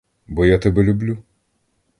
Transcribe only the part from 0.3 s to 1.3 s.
я тебе люблю!